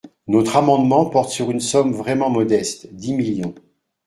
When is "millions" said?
3.13-3.53